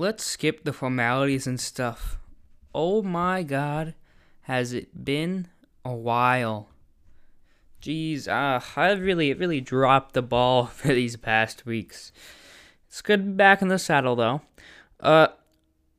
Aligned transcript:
let's 0.00 0.24
skip 0.24 0.64
the 0.64 0.72
formalities 0.72 1.46
and 1.46 1.60
stuff. 1.60 2.18
Oh 2.74 3.02
my 3.02 3.42
god, 3.42 3.94
has 4.42 4.72
it 4.72 5.04
been 5.04 5.48
a 5.84 5.94
while? 5.94 6.70
Jeez, 7.82 8.26
uh, 8.26 8.60
I 8.80 8.92
really, 8.92 9.34
really 9.34 9.60
dropped 9.60 10.14
the 10.14 10.22
ball 10.22 10.66
for 10.74 10.88
these 10.94 11.16
past 11.16 11.66
weeks. 11.66 12.12
It's 12.88 13.02
good 13.02 13.18
to 13.18 13.26
be 13.26 13.32
back 13.32 13.60
in 13.60 13.68
the 13.68 13.78
saddle, 13.78 14.16
though. 14.16 14.40
Uh, 15.00 15.28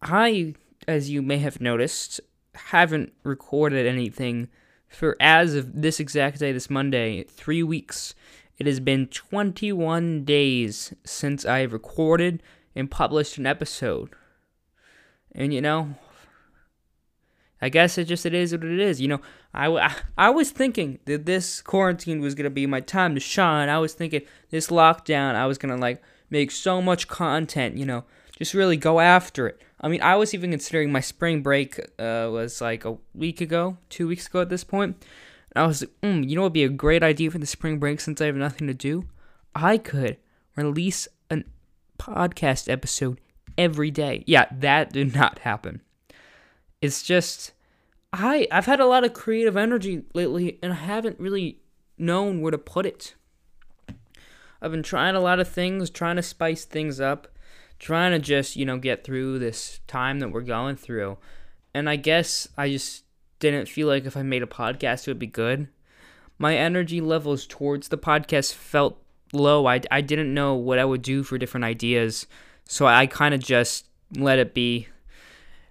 I, 0.01 0.55
as 0.87 1.11
you 1.11 1.21
may 1.21 1.37
have 1.37 1.61
noticed, 1.61 2.19
haven't 2.55 3.13
recorded 3.23 3.85
anything 3.85 4.49
for 4.87 5.15
as 5.19 5.53
of 5.53 5.79
this 5.79 5.99
exact 5.99 6.39
day, 6.39 6.51
this 6.51 6.71
Monday, 6.71 7.23
three 7.25 7.61
weeks. 7.61 8.15
It 8.57 8.65
has 8.65 8.79
been 8.79 9.07
21 9.07 10.25
days 10.25 10.91
since 11.05 11.45
I 11.45 11.59
have 11.59 11.71
recorded 11.71 12.41
and 12.75 12.89
published 12.89 13.37
an 13.37 13.45
episode. 13.45 14.09
And 15.33 15.53
you 15.53 15.61
know, 15.61 15.95
I 17.61 17.69
guess 17.69 17.97
it 17.97 18.05
just 18.05 18.25
it 18.25 18.33
is 18.33 18.51
what 18.51 18.63
it 18.63 18.79
is. 18.79 18.99
You 18.99 19.07
know, 19.09 19.21
I, 19.53 19.67
I, 19.67 19.95
I 20.17 20.29
was 20.29 20.51
thinking 20.51 20.99
that 21.05 21.25
this 21.25 21.61
quarantine 21.61 22.19
was 22.19 22.35
gonna 22.35 22.49
be 22.49 22.65
my 22.65 22.81
time 22.81 23.13
to 23.15 23.21
shine. 23.21 23.69
I 23.69 23.79
was 23.79 23.93
thinking 23.93 24.21
this 24.49 24.67
lockdown, 24.67 25.35
I 25.35 25.45
was 25.45 25.57
gonna 25.57 25.77
like 25.77 26.01
make 26.29 26.51
so 26.51 26.81
much 26.81 27.07
content. 27.07 27.77
You 27.77 27.85
know, 27.85 28.03
just 28.37 28.53
really 28.53 28.77
go 28.77 28.99
after 28.99 29.47
it. 29.47 29.61
I 29.79 29.87
mean, 29.87 30.01
I 30.01 30.15
was 30.15 30.33
even 30.33 30.51
considering 30.51 30.91
my 30.91 30.99
spring 30.99 31.41
break 31.41 31.79
uh, 31.99 32.29
was 32.31 32.61
like 32.61 32.85
a 32.85 32.97
week 33.13 33.41
ago, 33.41 33.77
two 33.89 34.07
weeks 34.07 34.27
ago 34.27 34.41
at 34.41 34.49
this 34.49 34.63
point. 34.63 35.03
And 35.55 35.63
I 35.63 35.67
was 35.67 35.81
like, 35.81 35.91
mm, 36.01 36.27
you 36.27 36.35
know 36.35 36.43
would 36.43 36.53
be 36.53 36.63
a 36.63 36.69
great 36.69 37.03
idea 37.03 37.31
for 37.31 37.39
the 37.39 37.47
spring 37.47 37.79
break 37.79 37.99
since 37.99 38.21
I 38.21 38.27
have 38.27 38.35
nothing 38.35 38.67
to 38.67 38.73
do? 38.73 39.05
I 39.55 39.77
could 39.77 40.17
release 40.55 41.07
podcast 42.01 42.69
episode 42.71 43.19
every 43.57 43.91
day. 43.91 44.23
Yeah, 44.27 44.45
that 44.51 44.91
did 44.91 45.15
not 45.15 45.39
happen. 45.39 45.81
It's 46.81 47.03
just 47.03 47.51
I 48.11 48.47
I've 48.51 48.65
had 48.65 48.79
a 48.79 48.85
lot 48.85 49.03
of 49.03 49.13
creative 49.13 49.57
energy 49.57 50.03
lately 50.13 50.59
and 50.63 50.73
I 50.73 50.77
haven't 50.77 51.19
really 51.19 51.59
known 51.97 52.41
where 52.41 52.51
to 52.51 52.57
put 52.57 52.85
it. 52.85 53.15
I've 54.61 54.71
been 54.71 54.83
trying 54.83 55.15
a 55.15 55.19
lot 55.19 55.39
of 55.39 55.47
things, 55.47 55.89
trying 55.89 56.17
to 56.17 56.23
spice 56.23 56.65
things 56.65 56.99
up 56.99 57.27
trying 57.81 58.11
to 58.11 58.19
just, 58.19 58.55
you 58.55 58.63
know, 58.63 58.77
get 58.77 59.03
through 59.03 59.39
this 59.39 59.79
time 59.87 60.19
that 60.19 60.29
we're 60.29 60.41
going 60.41 60.75
through. 60.75 61.17
And 61.73 61.89
I 61.89 61.95
guess 61.95 62.47
I 62.55 62.69
just 62.69 63.05
didn't 63.39 63.67
feel 63.67 63.87
like 63.87 64.05
if 64.05 64.15
I 64.15 64.21
made 64.21 64.43
a 64.43 64.47
podcast, 64.47 65.07
it 65.07 65.07
would 65.07 65.19
be 65.19 65.25
good. 65.25 65.67
My 66.37 66.55
energy 66.55 67.01
levels 67.01 67.47
towards 67.47 67.87
the 67.87 67.97
podcast 67.97 68.53
felt 68.53 69.01
low. 69.33 69.67
I, 69.67 69.81
I 69.91 70.01
didn't 70.01 70.33
know 70.33 70.55
what 70.55 70.79
I 70.79 70.85
would 70.85 71.01
do 71.01 71.23
for 71.23 71.37
different 71.37 71.63
ideas. 71.63 72.27
So 72.65 72.85
I 72.85 73.07
kind 73.07 73.33
of 73.33 73.41
just 73.41 73.85
let 74.15 74.39
it 74.39 74.53
be. 74.53 74.87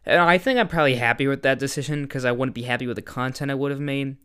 And 0.06 0.20
I 0.20 0.38
think 0.38 0.58
I'm 0.58 0.68
probably 0.68 0.96
happy 0.96 1.26
with 1.26 1.42
that 1.42 1.58
decision 1.58 2.02
because 2.02 2.24
I 2.24 2.32
wouldn't 2.32 2.54
be 2.54 2.62
happy 2.62 2.86
with 2.86 2.96
the 2.96 3.02
content 3.02 3.50
I 3.50 3.54
would 3.54 3.70
have 3.70 3.80
made. 3.80 4.16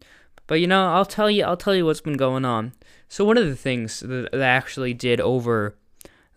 But 0.48 0.56
you 0.56 0.68
know, 0.68 0.88
I'll 0.94 1.06
tell 1.06 1.30
you, 1.30 1.44
I'll 1.44 1.58
tell 1.58 1.76
you 1.76 1.86
what's 1.86 2.02
been 2.02 2.18
going 2.18 2.46
on. 2.46 2.74
So 3.08 3.26
one 3.26 3.38
of 3.38 3.48
the 3.48 3.56
things 3.56 4.00
that, 4.02 4.30
that 4.32 4.42
I 4.42 4.46
actually 4.46 4.94
did 4.94 5.20
over 5.20 5.76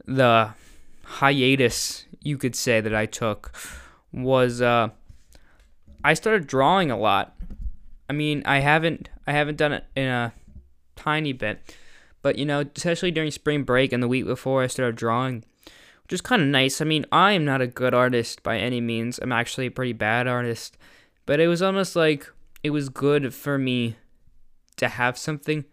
the 0.05 0.51
hiatus 1.05 2.05
you 2.23 2.37
could 2.37 2.55
say 2.55 2.81
that 2.81 2.95
I 2.95 3.07
took 3.07 3.53
was 4.13 4.61
uh, 4.61 4.89
I 6.05 6.15
started 6.15 6.47
drawing 6.47 6.91
a 6.91 6.99
lot. 6.99 7.37
I 8.09 8.13
mean, 8.13 8.43
I 8.45 8.61
haven't 8.61 9.09
I 9.27 9.33
haven't 9.33 9.57
done 9.57 9.73
it 9.73 9.85
in 9.95 10.09
a 10.09 10.33
tiny 10.97 11.33
bit, 11.33 11.75
but 12.23 12.39
you 12.39 12.45
know, 12.45 12.65
especially 12.77 13.11
during 13.11 13.31
spring 13.31 13.65
break 13.65 13.93
and 13.93 14.03
the 14.03 14.09
week 14.09 14.27
before, 14.27 14.63
I 14.63 14.67
started 14.67 14.97
drawing, 14.97 15.45
which 16.05 16.13
is 16.13 16.21
kind 16.21 16.43
of 16.43 16.49
nice. 16.49 16.81
I 16.81 16.85
mean, 16.85 17.07
I 17.13 17.33
am 17.33 17.45
not 17.45 17.61
a 17.61 17.67
good 17.67 17.95
artist 17.95 18.43
by 18.43 18.59
any 18.59 18.81
means. 18.81 19.19
I'm 19.21 19.33
actually 19.33 19.67
a 19.67 19.71
pretty 19.71 19.93
bad 19.93 20.27
artist, 20.27 20.77
but 21.27 21.41
it 21.41 21.49
was 21.49 21.63
almost 21.63 21.97
like 21.97 22.31
it 22.63 22.71
was 22.71 22.89
good 22.89 23.35
for 23.35 23.59
me 23.59 23.97
to 24.77 24.89
have 24.89 25.19
something 25.19 25.65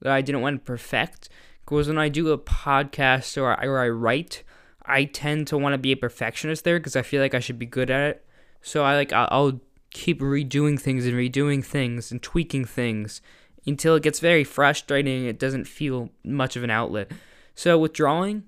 that 0.00 0.12
I 0.12 0.20
didn't 0.20 0.42
want 0.42 0.60
to 0.60 0.64
perfect. 0.64 1.28
Because 1.64 1.88
when 1.88 1.98
I 1.98 2.08
do 2.08 2.30
a 2.30 2.38
podcast 2.38 3.40
or 3.40 3.58
I, 3.58 3.66
or 3.66 3.78
I 3.78 3.88
write, 3.88 4.42
I 4.84 5.04
tend 5.04 5.46
to 5.48 5.58
want 5.58 5.72
to 5.72 5.78
be 5.78 5.92
a 5.92 5.96
perfectionist 5.96 6.64
there 6.64 6.78
because 6.78 6.96
I 6.96 7.02
feel 7.02 7.22
like 7.22 7.34
I 7.34 7.40
should 7.40 7.58
be 7.58 7.66
good 7.66 7.90
at 7.90 8.10
it. 8.10 8.26
So 8.60 8.84
I 8.84 8.94
like 8.96 9.12
I'll, 9.12 9.28
I'll 9.30 9.60
keep 9.90 10.20
redoing 10.20 10.78
things 10.78 11.06
and 11.06 11.14
redoing 11.14 11.64
things 11.64 12.10
and 12.10 12.22
tweaking 12.22 12.64
things 12.64 13.22
until 13.66 13.94
it 13.94 14.02
gets 14.02 14.20
very 14.20 14.44
frustrating. 14.44 15.26
It 15.26 15.38
doesn't 15.38 15.66
feel 15.66 16.10
much 16.24 16.56
of 16.56 16.64
an 16.64 16.70
outlet. 16.70 17.10
So 17.54 17.78
with 17.78 17.92
drawing, 17.92 18.44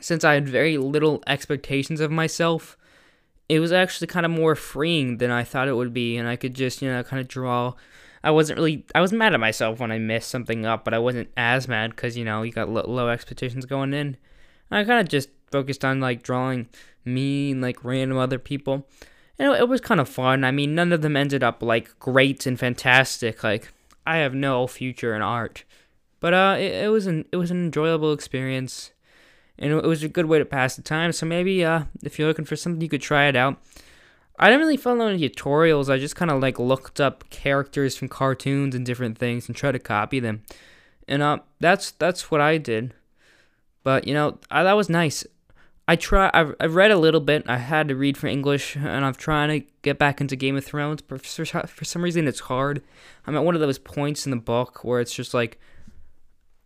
since 0.00 0.24
I 0.24 0.34
had 0.34 0.48
very 0.48 0.76
little 0.76 1.22
expectations 1.26 2.00
of 2.00 2.10
myself, 2.10 2.76
it 3.48 3.60
was 3.60 3.72
actually 3.72 4.06
kind 4.06 4.26
of 4.26 4.32
more 4.32 4.54
freeing 4.54 5.18
than 5.18 5.30
I 5.30 5.44
thought 5.44 5.68
it 5.68 5.76
would 5.76 5.92
be, 5.92 6.16
and 6.16 6.28
I 6.28 6.36
could 6.36 6.54
just 6.54 6.82
you 6.82 6.90
know 6.90 7.02
kind 7.02 7.20
of 7.20 7.28
draw. 7.28 7.74
I 8.22 8.30
wasn't 8.30 8.58
really 8.58 8.86
I 8.94 9.00
was 9.00 9.12
mad 9.12 9.34
at 9.34 9.40
myself 9.40 9.80
when 9.80 9.92
I 9.92 9.98
messed 9.98 10.30
something 10.30 10.64
up, 10.64 10.84
but 10.84 10.94
I 10.94 10.98
wasn't 10.98 11.28
as 11.36 11.68
mad 11.68 11.90
because 11.90 12.16
you 12.16 12.24
know 12.24 12.42
you 12.42 12.52
got 12.52 12.68
low 12.68 13.08
expectations 13.08 13.66
going 13.66 13.92
in. 13.92 14.16
I 14.70 14.84
kind 14.84 15.00
of 15.00 15.08
just 15.08 15.28
focused 15.50 15.84
on 15.84 16.00
like 16.00 16.22
drawing 16.22 16.68
me 17.04 17.52
and 17.52 17.60
like 17.60 17.84
random 17.84 18.18
other 18.18 18.38
people. 18.38 18.86
And 19.38 19.52
it, 19.52 19.60
it 19.60 19.68
was 19.68 19.80
kind 19.80 20.00
of 20.00 20.08
fun. 20.08 20.44
I 20.44 20.50
mean, 20.50 20.74
none 20.74 20.92
of 20.92 21.02
them 21.02 21.16
ended 21.16 21.42
up 21.42 21.62
like 21.62 21.98
great 21.98 22.46
and 22.46 22.58
fantastic. 22.58 23.44
Like 23.44 23.72
I 24.06 24.18
have 24.18 24.34
no 24.34 24.66
future 24.66 25.14
in 25.14 25.22
art, 25.22 25.64
but 26.20 26.34
uh, 26.34 26.56
it, 26.58 26.84
it 26.84 26.88
was 26.90 27.06
an 27.06 27.26
it 27.32 27.36
was 27.36 27.50
an 27.50 27.64
enjoyable 27.64 28.12
experience, 28.12 28.92
and 29.58 29.72
it 29.72 29.84
was 29.84 30.02
a 30.02 30.08
good 30.08 30.26
way 30.26 30.38
to 30.38 30.44
pass 30.44 30.76
the 30.76 30.82
time. 30.82 31.12
So 31.12 31.26
maybe 31.26 31.64
uh, 31.64 31.84
if 32.02 32.18
you're 32.18 32.28
looking 32.28 32.44
for 32.44 32.56
something, 32.56 32.80
you 32.80 32.88
could 32.88 33.02
try 33.02 33.26
it 33.26 33.36
out. 33.36 33.60
I 34.38 34.48
didn't 34.48 34.62
really 34.62 34.76
follow 34.76 35.06
any 35.06 35.28
tutorials. 35.28 35.88
I 35.88 35.98
just 35.98 36.16
kind 36.16 36.30
of 36.30 36.40
like 36.40 36.58
looked 36.58 37.00
up 37.00 37.28
characters 37.30 37.96
from 37.96 38.08
cartoons 38.08 38.74
and 38.74 38.84
different 38.84 39.16
things 39.16 39.46
and 39.46 39.56
tried 39.56 39.72
to 39.72 39.78
copy 39.78 40.18
them. 40.18 40.42
And 41.06 41.22
uh, 41.22 41.38
that's 41.60 41.92
that's 41.92 42.30
what 42.30 42.40
I 42.40 42.58
did. 42.58 42.94
But 43.84 44.08
you 44.08 44.14
know, 44.14 44.38
I, 44.50 44.64
that 44.64 44.76
was 44.76 44.88
nice. 44.88 45.24
I 45.86 45.96
try. 45.96 46.30
I've, 46.32 46.54
I've 46.60 46.74
read 46.74 46.90
a 46.90 46.98
little 46.98 47.20
bit. 47.20 47.44
I 47.46 47.58
had 47.58 47.88
to 47.88 47.96
read 47.96 48.16
for 48.16 48.26
English, 48.26 48.74
and 48.76 49.04
I'm 49.04 49.14
trying 49.14 49.60
to 49.60 49.66
get 49.82 49.98
back 49.98 50.20
into 50.20 50.34
Game 50.34 50.56
of 50.56 50.64
Thrones. 50.64 51.02
But 51.02 51.24
for, 51.24 51.44
for 51.44 51.84
some 51.84 52.02
reason, 52.02 52.26
it's 52.26 52.40
hard. 52.40 52.82
I'm 53.26 53.36
at 53.36 53.44
one 53.44 53.54
of 53.54 53.60
those 53.60 53.78
points 53.78 54.26
in 54.26 54.30
the 54.30 54.36
book 54.36 54.82
where 54.82 55.00
it's 55.00 55.14
just 55.14 55.34
like 55.34 55.58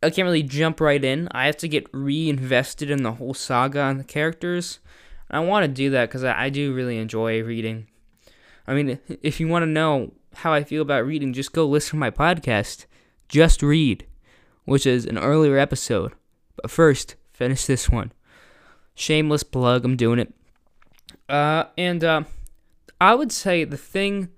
I 0.03 0.11
can't 0.11 0.27
really 0.27 0.45
jump 0.45 0.81
right 0.81 1.03
in. 1.03 1.29
I 1.33 1.47
have 1.47 1.56
to 1.59 1.69
get 1.69 1.89
reinvested 1.93 2.91
in 2.91 3.03
the 3.03 3.15
whole 3.15 3.34
saga 3.34 3.83
and 3.83 3.99
the 3.99 4.05
characters. 4.05 4.79
And 5.29 5.39
I 5.39 5.45
want 5.45 5.65
to 5.65 5.69
do 5.69 5.91
that 5.91 6.09
because 6.09 6.23
I, 6.23 6.45
I 6.45 6.50
do 6.50 6.73
really 6.73 6.99
enjoy 6.99 7.43
reading. 7.43 7.89
I 8.67 8.75
mean, 8.75 9.00
if 9.23 9.41
you 9.41 9.49
want 9.49 9.65
to 9.65 9.67
know 9.67 10.12
how 10.35 10.53
I 10.53 10.62
feel 10.62 10.83
about 10.83 11.06
reading, 11.06 11.33
just 11.33 11.53
go 11.53 11.67
listen 11.67 11.93
to 11.93 11.97
my 11.97 12.11
podcast, 12.11 12.87
Just 13.29 13.62
Read, 13.62 14.06
which 14.67 14.87
is 14.87 15.05
an 15.05 15.19
earlier 15.19 15.59
episode. 15.59 16.12
But 16.55 16.71
first, 16.71 17.17
finish 17.33 17.67
this 17.67 17.89
one. 17.89 18.12
Shameless 18.98 19.44
plug, 19.44 19.84
I'm 19.84 19.97
doing 19.97 20.19
it. 20.19 20.34
Uh, 21.28 21.66
and 21.78 22.03
uh, 22.03 22.25
I 23.00 23.14
would 23.14 23.31
say 23.31 23.62
the 23.62 23.76
thing 23.76 24.31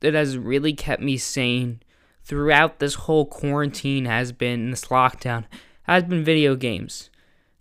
that 0.00 0.12
has 0.12 0.36
really 0.36 0.72
kept 0.72 1.00
me 1.00 1.16
sane 1.16 1.80
throughout 2.24 2.80
this 2.80 2.94
whole 2.94 3.26
quarantine 3.26 4.06
has 4.06 4.32
been 4.32 4.70
this 4.70 4.86
lockdown 4.86 5.44
has 5.84 6.02
been 6.02 6.24
video 6.24 6.56
games. 6.56 7.10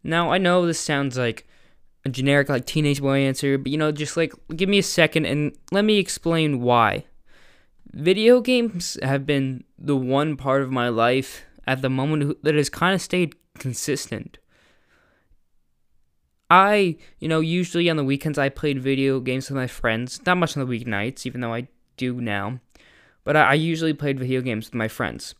Now 0.03 0.31
I 0.31 0.39
know 0.39 0.65
this 0.65 0.79
sounds 0.79 1.15
like 1.15 1.47
a 2.05 2.09
generic 2.09 2.49
like 2.49 2.65
teenage 2.65 3.01
boy 3.01 3.19
answer, 3.19 3.59
but 3.59 3.71
you 3.71 3.77
know, 3.77 3.91
just 3.91 4.17
like 4.17 4.33
give 4.55 4.67
me 4.67 4.79
a 4.79 4.83
second 4.83 5.27
and 5.27 5.55
let 5.71 5.85
me 5.85 5.99
explain 5.99 6.61
why. 6.61 7.05
Video 7.93 8.41
games 8.41 8.97
have 9.03 9.27
been 9.27 9.63
the 9.77 9.95
one 9.95 10.37
part 10.37 10.63
of 10.63 10.71
my 10.71 10.89
life 10.89 11.43
at 11.67 11.83
the 11.83 11.89
moment 11.89 12.41
that 12.41 12.55
has 12.55 12.69
kind 12.69 12.95
of 12.95 13.01
stayed 13.01 13.35
consistent. 13.59 14.39
I, 16.51 16.97
you 17.19 17.29
know, 17.29 17.39
usually 17.39 17.89
on 17.89 17.95
the 17.95 18.03
weekends 18.03 18.37
I 18.37 18.49
played 18.49 18.81
video 18.81 19.21
games 19.21 19.49
with 19.49 19.55
my 19.55 19.67
friends. 19.67 20.19
Not 20.25 20.37
much 20.37 20.57
on 20.57 20.67
the 20.67 20.79
weeknights, 20.79 21.25
even 21.25 21.39
though 21.39 21.53
I 21.53 21.69
do 21.95 22.19
now. 22.19 22.59
But 23.23 23.37
I, 23.37 23.51
I 23.51 23.53
usually 23.53 23.93
played 23.93 24.19
video 24.19 24.41
games 24.41 24.67
with 24.67 24.75
my 24.75 24.89
friends. 24.89 25.33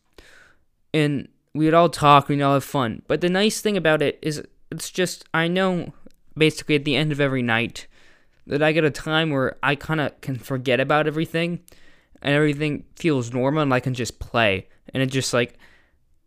And 0.94 1.28
we 1.54 1.66
would 1.66 1.74
all 1.74 1.90
talk, 1.90 2.30
we'd 2.30 2.42
all 2.42 2.54
have 2.54 2.64
fun. 2.64 3.02
But 3.08 3.20
the 3.20 3.28
nice 3.28 3.60
thing 3.60 3.76
about 3.76 4.02
it 4.02 4.20
is 4.22 4.42
it's 4.72 4.90
just, 4.90 5.26
I 5.34 5.50
know 5.50 5.92
basically 6.38 6.76
at 6.76 6.86
the 6.86 6.96
end 6.96 7.12
of 7.12 7.20
every 7.20 7.42
night 7.42 7.88
that 8.48 8.64
I 8.64 8.72
get 8.72 8.86
a 8.86 8.90
time 8.90 9.32
where 9.32 9.58
I 9.62 9.76
kind 9.76 10.00
of 10.00 10.20
can 10.22 10.38
forget 10.38 10.80
about 10.80 11.08
everything 11.08 11.60
and 12.22 12.34
everything 12.34 12.86
feels 12.96 13.34
normal 13.34 13.64
and 13.64 13.74
I 13.74 13.82
can 13.82 13.94
just 13.94 14.20
play. 14.20 14.70
And 14.94 15.04
it 15.04 15.08
just 15.08 15.34
like, 15.34 15.58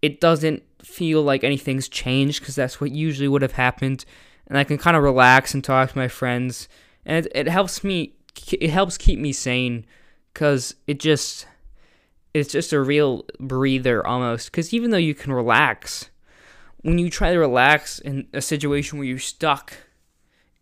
it 0.03 0.21
doesn't 0.21 0.63
feel 0.83 1.23
like 1.23 1.43
anything's 1.43 1.89
changed 1.89 2.41
because 2.41 2.55
that's 2.55 2.83
what 2.83 2.91
usually 2.91 3.29
would 3.29 3.41
have 3.41 3.53
happened 3.53 4.05
and 4.47 4.59
I 4.59 4.65
can 4.65 4.79
kind 4.79 4.97
of 4.97 5.03
relax 5.03 5.55
and 5.55 5.63
talk 5.63 5.91
to 5.91 5.99
my 5.99 6.09
friends, 6.09 6.69
and 7.05 7.27
it, 7.27 7.33
it 7.35 7.49
helps 7.49 7.85
me. 7.85 8.15
It 8.53 8.71
helps 8.71 8.99
keep 8.99 9.19
me 9.19 9.33
sane, 9.33 9.87
cause 10.35 10.75
it 10.87 10.99
just 10.99 11.47
it's 12.33 12.51
just 12.51 12.73
a 12.73 12.81
real 12.81 13.25
breather 13.39 14.05
almost. 14.05 14.53
Cause 14.53 14.75
even 14.75 14.91
though 14.91 14.97
you 14.97 15.15
can 15.15 15.33
relax, 15.33 16.11
when 16.83 16.99
you 16.99 17.11
try 17.11 17.33
to 17.33 17.39
relax 17.39 18.01
in 18.01 18.27
a 18.33 18.43
situation 18.43 18.99
where 18.99 19.07
you're 19.07 19.19
stuck 19.19 19.75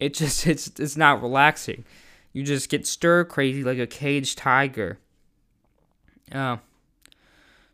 it 0.02 0.14
just 0.14 0.46
it's 0.52 0.68
it's 0.78 0.96
not 0.96 1.22
relaxing. 1.22 1.84
You 2.32 2.42
just 2.42 2.68
get 2.68 2.86
stir 2.86 3.24
crazy 3.24 3.62
like 3.62 3.78
a 3.78 3.86
caged 3.86 4.38
tiger. 4.38 4.98
Uh, 6.30 6.56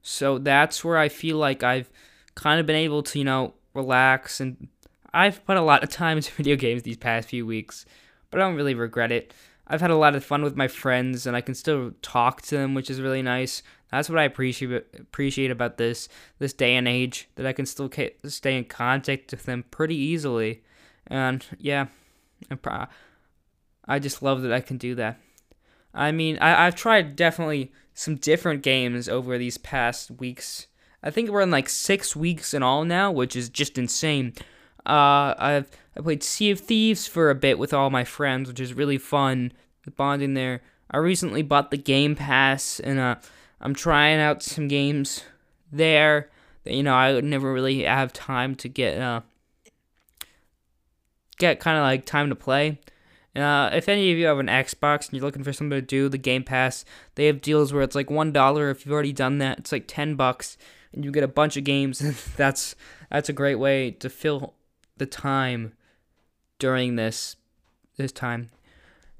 so 0.02 0.38
that's 0.38 0.84
where 0.84 0.99
I 0.99 1.08
feel 1.08 1.37
like 1.37 1.62
I've 1.62 1.88
kind 2.34 2.58
of 2.58 2.66
been 2.66 2.76
able 2.76 3.02
to, 3.04 3.19
you 3.19 3.25
know, 3.25 3.54
relax 3.72 4.40
and 4.40 4.69
I've 5.12 5.44
put 5.44 5.56
a 5.56 5.62
lot 5.62 5.82
of 5.82 5.90
time 5.90 6.19
into 6.19 6.32
video 6.37 6.56
games 6.56 6.82
these 6.82 6.96
past 6.96 7.28
few 7.28 7.46
weeks, 7.46 7.87
but 8.31 8.40
I 8.40 8.44
don't 8.44 8.56
really 8.56 8.75
regret 8.75 9.12
it. 9.12 9.32
I've 9.66 9.81
had 9.82 9.90
a 9.90 9.96
lot 9.96 10.14
of 10.14 10.25
fun 10.25 10.43
with 10.43 10.56
my 10.56 10.69
friends 10.69 11.26
and 11.26 11.37
I 11.37 11.43
can 11.43 11.55
still 11.55 11.93
talk 12.00 12.40
to 12.43 12.56
them, 12.56 12.75
which 12.75 12.88
is 12.88 13.00
really 13.00 13.22
nice. 13.22 13.62
That's 13.90 14.08
what 14.08 14.19
I 14.19 14.25
appreciate 14.25 14.87
appreciate 14.99 15.50
about 15.50 15.76
this 15.76 16.08
this 16.38 16.52
day 16.52 16.76
and 16.76 16.88
age 16.88 17.28
that 17.37 17.46
I 17.46 17.52
can 17.52 17.66
still 17.66 17.90
stay 18.26 18.56
in 18.56 18.64
contact 18.64 19.31
with 19.31 19.44
them 19.44 19.64
pretty 19.70 19.96
easily. 19.96 20.62
And 21.06 21.44
yeah, 21.58 21.87
I 23.87 23.99
just 23.99 24.22
love 24.22 24.43
that 24.43 24.52
I 24.52 24.61
can 24.61 24.76
do 24.76 24.94
that. 24.96 25.19
I 25.94 26.12
mean, 26.12 26.38
I, 26.40 26.66
I've 26.66 26.75
tried 26.75 27.16
definitely 27.16 27.72
some 27.94 28.16
different 28.16 28.62
games 28.62 29.08
over 29.08 29.38
these 29.38 29.58
past 29.58 30.11
weeks. 30.11 30.66
I 31.02 31.11
think 31.11 31.31
we're 31.31 31.40
in 31.40 31.50
like 31.50 31.69
six 31.69 32.14
weeks 32.14 32.52
in 32.52 32.62
all 32.62 32.84
now, 32.84 33.11
which 33.11 33.34
is 33.34 33.49
just 33.49 33.78
insane. 33.78 34.34
Uh, 34.88 35.35
I've 35.38 35.70
I 35.96 36.00
played 36.00 36.23
Sea 36.23 36.52
of 36.52 36.61
Thieves 36.61 37.06
for 37.06 37.29
a 37.29 37.35
bit 37.35 37.58
with 37.58 37.75
all 37.75 37.90
my 37.90 38.05
friends, 38.05 38.49
which 38.49 38.61
is 38.61 38.73
really 38.75 38.99
fun. 38.99 39.52
Bonding 39.96 40.35
there. 40.35 40.61
I 40.90 40.99
recently 40.99 41.43
bought 41.43 41.70
the 41.70 41.79
Game 41.79 42.14
Pass, 42.14 42.79
and 42.79 42.99
uh, 42.99 43.17
I'm 43.61 43.75
trying 43.75 44.20
out 44.20 44.43
some 44.43 44.69
games 44.69 45.25
there 45.73 46.31
that 46.64 46.75
you 46.75 46.82
know 46.82 46.94
I 46.94 47.12
would 47.14 47.25
never 47.25 47.52
really 47.52 47.85
have 47.85 48.12
time 48.12 48.55
to 48.56 48.69
get 48.69 48.99
uh, 48.99 49.23
get 51.38 51.61
kind 51.61 51.79
of 51.79 51.82
like 51.82 52.05
time 52.05 52.29
to 52.29 52.35
play. 52.35 52.79
Uh, 53.35 53.70
if 53.73 53.88
any 53.88 54.11
of 54.11 54.19
you 54.19 54.26
have 54.26 54.38
an 54.38 54.46
Xbox 54.46 55.06
and 55.06 55.12
you're 55.14 55.25
looking 55.25 55.44
for 55.44 55.52
something 55.52 55.79
to 55.79 55.82
do, 55.82 56.08
the 56.08 56.19
Game 56.19 56.43
Pass, 56.43 56.85
they 57.14 57.26
have 57.26 57.40
deals 57.40 57.73
where 57.73 57.82
it's 57.82 57.94
like 57.94 58.11
one 58.11 58.32
dollar. 58.32 58.70
If 58.70 58.85
you've 58.85 58.93
already 58.93 59.12
done 59.12 59.38
that, 59.38 59.58
it's 59.58 59.73
like 59.73 59.85
ten 59.87 60.17
bucks, 60.17 60.56
and 60.93 61.05
you 61.05 61.12
get 61.12 61.25
a 61.25 61.29
bunch 61.29 61.56
of 61.56 61.64
games. 61.64 61.99
that's 62.37 62.75
that's 63.11 63.29
a 63.29 63.35
great 63.35 63.56
way 63.56 63.90
to 63.93 64.11
fill 64.11 64.55
the 64.98 65.06
time 65.06 65.72
during 66.58 66.96
this 66.96 67.36
this 67.96 68.12
time. 68.12 68.50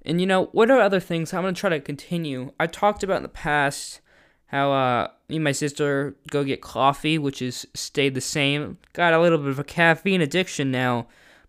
And 0.03 0.21
you 0.21 0.27
know, 0.27 0.47
what 0.53 0.71
are 0.71 0.81
other 0.81 1.01
things 1.01 1.33
I'm 1.33 1.43
gonna 1.43 1.53
try 1.53 1.71
to 1.71 1.81
continue? 1.81 2.53
I 2.59 2.67
talked 2.67 3.03
about 3.03 3.19
in 3.19 3.23
the 3.23 3.29
past 3.29 4.01
how 4.47 4.73
uh 4.73 5.09
me 5.29 5.37
and 5.37 5.45
my 5.45 5.53
sister 5.53 6.17
go 6.31 6.45
get 6.45 6.63
coffee, 6.63 7.19
which 7.19 7.43
is 7.43 7.67
stayed 7.75 8.15
the 8.15 8.21
same. 8.21 8.79
Got 8.93 9.13
a 9.15 9.21
little 9.21 9.39
bit 9.39 9.49
of 9.49 9.59
a 9.59 9.65
caffeine 9.65 10.21
addiction 10.21 10.71
now 10.71 11.07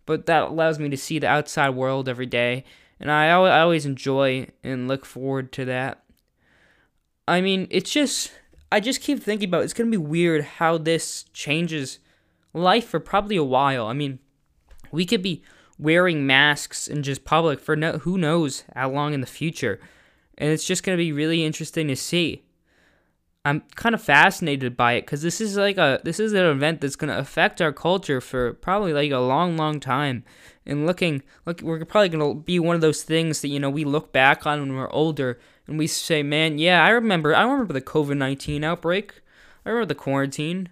but 0.09 0.25
that 0.25 0.41
allows 0.45 0.79
me 0.79 0.89
to 0.89 0.97
see 0.97 1.19
the 1.19 1.27
outside 1.27 1.69
world 1.69 2.09
every 2.09 2.25
day, 2.25 2.63
and 2.99 3.11
I, 3.11 3.27
I 3.27 3.59
always 3.59 3.85
enjoy 3.85 4.47
and 4.63 4.87
look 4.87 5.05
forward 5.05 5.51
to 5.51 5.65
that. 5.65 6.03
I 7.27 7.41
mean, 7.41 7.67
it's 7.69 7.91
just 7.91 8.31
I 8.71 8.79
just 8.79 9.01
keep 9.01 9.21
thinking 9.21 9.49
about 9.49 9.65
it's 9.65 9.73
gonna 9.73 9.91
be 9.91 9.97
weird 9.97 10.43
how 10.43 10.79
this 10.79 11.25
changes 11.31 11.99
life 12.53 12.87
for 12.87 12.99
probably 12.99 13.35
a 13.35 13.43
while. 13.43 13.87
I 13.87 13.93
mean, 13.93 14.19
we 14.91 15.05
could 15.05 15.21
be 15.21 15.43
wearing 15.77 16.27
masks 16.27 16.87
in 16.87 17.03
just 17.03 17.23
public 17.23 17.59
for 17.59 17.75
no, 17.75 17.99
who 17.99 18.17
knows 18.17 18.63
how 18.75 18.89
long 18.89 19.13
in 19.13 19.21
the 19.21 19.27
future, 19.27 19.79
and 20.37 20.51
it's 20.51 20.65
just 20.65 20.83
gonna 20.83 20.97
be 20.97 21.11
really 21.11 21.43
interesting 21.43 21.87
to 21.87 21.95
see. 21.95 22.43
I'm 23.45 23.61
kind 23.75 23.95
of 23.95 24.01
fascinated 24.01 24.75
by 24.75 24.93
it 24.93 25.01
because 25.01 25.21
this 25.21 25.39
is 25.39 25.55
like 25.55 25.77
a 25.77 26.01
this 26.03 26.19
is 26.19 26.33
an 26.33 26.45
event 26.45 26.81
that's 26.81 26.97
gonna 26.97 27.17
affect 27.17 27.61
our 27.61 27.71
culture 27.71 28.19
for 28.19 28.53
probably 28.53 28.93
like 28.93 29.11
a 29.11 29.19
long, 29.19 29.55
long 29.55 29.79
time. 29.79 30.25
And 30.65 30.85
looking, 30.85 31.23
look, 31.45 31.61
we're 31.61 31.83
probably 31.85 32.09
gonna 32.09 32.35
be 32.35 32.59
one 32.59 32.75
of 32.75 32.81
those 32.81 33.01
things 33.01 33.41
that 33.41 33.47
you 33.47 33.59
know 33.59 33.69
we 33.69 33.85
look 33.85 34.11
back 34.11 34.45
on 34.45 34.59
when 34.59 34.75
we're 34.75 34.91
older 34.91 35.39
and 35.65 35.79
we 35.79 35.87
say, 35.87 36.21
"Man, 36.21 36.57
yeah, 36.57 36.83
I 36.83 36.89
remember. 36.89 37.33
I 37.33 37.43
remember 37.43 37.73
the 37.73 37.81
COVID 37.81 38.17
nineteen 38.17 38.63
outbreak. 38.63 39.21
I 39.65 39.69
remember 39.69 39.87
the 39.87 39.95
quarantine." 39.95 40.69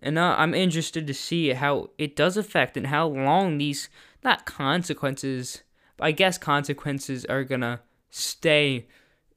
And 0.00 0.18
uh, 0.18 0.34
I'm 0.38 0.54
interested 0.54 1.06
to 1.06 1.14
see 1.14 1.50
how 1.50 1.90
it 1.98 2.16
does 2.16 2.36
affect 2.36 2.76
and 2.76 2.88
how 2.88 3.06
long 3.08 3.58
these 3.58 3.88
not 4.22 4.44
consequences, 4.44 5.62
I 6.00 6.12
guess 6.12 6.38
consequences 6.38 7.24
are 7.26 7.44
gonna 7.44 7.80
stay 8.10 8.86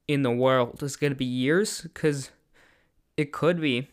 in 0.06 0.22
the 0.22 0.30
world. 0.30 0.82
It's 0.82 0.96
gonna 0.96 1.14
be 1.14 1.24
years 1.24 1.82
because 1.82 2.30
it 3.16 3.32
could 3.32 3.60
be. 3.60 3.88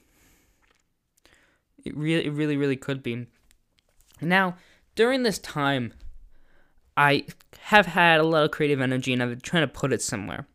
It 1.86 1.96
really, 1.96 2.26
it 2.26 2.32
really, 2.32 2.58
really 2.58 2.76
could 2.76 3.02
be. 3.02 3.28
Now, 4.20 4.58
during 4.96 5.24
this 5.24 5.40
time, 5.40 5.94
I 6.98 7.26
have 7.60 7.86
had 7.86 8.20
a 8.20 8.24
lot 8.24 8.44
of 8.44 8.52
creative 8.52 8.82
energy 8.82 9.14
and 9.14 9.22
I've 9.22 9.30
been 9.30 9.40
trying 9.40 9.64
to 9.64 9.68
put 9.68 9.94
it 9.94 10.02
somewhere. 10.02 10.48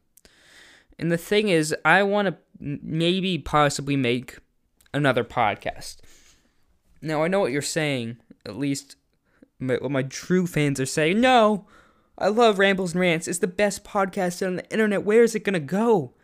And 0.99 1.11
the 1.11 1.17
thing 1.17 1.49
is, 1.49 1.75
I 1.85 2.03
want 2.03 2.29
to 2.29 2.37
maybe 2.59 3.39
possibly 3.39 3.97
make 3.97 4.39
another 4.95 5.25
podcast. 5.25 5.99
Now, 7.01 7.23
I 7.23 7.29
know 7.29 7.41
what 7.41 7.53
you're 7.53 7.63
saying, 7.63 8.19
at 8.47 8.57
least 8.57 8.97
my, 9.59 9.75
what 9.75 9.91
my 9.91 10.03
true 10.03 10.47
fans 10.47 10.79
are 10.81 10.87
saying. 10.87 11.21
No, 11.21 11.67
I 12.19 12.29
love 12.29 12.59
Rambles 12.59 12.93
and 12.93 13.01
Rants. 13.01 13.27
It's 13.27 13.39
the 13.39 13.47
best 13.47 13.85
podcast 13.85 14.47
on 14.47 14.57
the 14.57 14.71
internet. 14.71 15.05
Where 15.05 15.23
is 15.23 15.35
it 15.35 15.45
going 15.45 15.55
to 15.55 15.61
go? 15.61 16.15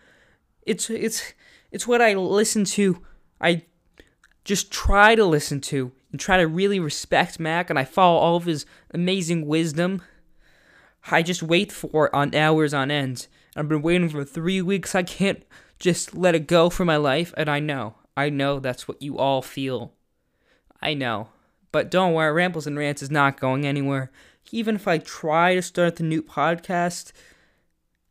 It's, 0.62 0.90
it's, 0.90 1.34
it's 1.70 1.86
what 1.86 2.02
I 2.02 2.14
listen 2.14 2.64
to. 2.64 3.02
I 3.40 3.62
just 4.44 4.70
try 4.70 5.14
to 5.14 5.24
listen 5.24 5.60
to 5.62 5.92
and 6.10 6.20
try 6.20 6.38
to 6.38 6.46
really 6.46 6.80
respect 6.80 7.38
Mac, 7.38 7.70
and 7.70 7.78
I 7.78 7.84
follow 7.84 8.18
all 8.18 8.36
of 8.36 8.44
his 8.44 8.66
amazing 8.92 9.46
wisdom. 9.46 10.02
I 11.10 11.22
just 11.22 11.42
wait 11.42 11.70
for 11.72 12.06
it 12.06 12.14
on 12.14 12.34
hours 12.34 12.72
on 12.74 12.90
end. 12.90 13.26
I've 13.56 13.68
been 13.68 13.82
waiting 13.82 14.08
for 14.08 14.24
three 14.24 14.62
weeks. 14.62 14.94
I 14.94 15.02
can't 15.02 15.42
just 15.78 16.14
let 16.14 16.34
it 16.34 16.46
go 16.46 16.70
for 16.70 16.84
my 16.84 16.96
life, 16.96 17.32
and 17.36 17.48
I 17.48 17.60
know, 17.60 17.96
I 18.18 18.30
know 18.30 18.58
that's 18.58 18.88
what 18.88 19.00
you 19.00 19.16
all 19.16 19.42
feel. 19.42 19.92
I 20.82 20.92
know. 20.92 21.28
But 21.70 21.88
don't 21.88 22.14
worry, 22.14 22.32
Rambles 22.32 22.66
and 22.66 22.76
Rants 22.76 23.00
is 23.00 23.12
not 23.12 23.38
going 23.38 23.64
anywhere. 23.64 24.10
Even 24.50 24.74
if 24.74 24.88
I 24.88 24.98
try 24.98 25.54
to 25.54 25.62
start 25.62 25.94
the 25.94 26.02
new 26.02 26.20
podcast, 26.20 27.12